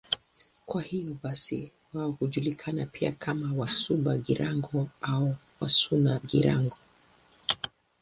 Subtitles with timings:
[0.65, 6.77] Kwa hiyo basi wao hujulikana pia kama Wasuba-Girango au Wasuna-Girango.